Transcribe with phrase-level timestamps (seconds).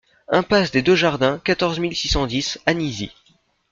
[0.29, 3.11] Impasse des Deux Jardins, quatorze mille six cent dix Anisy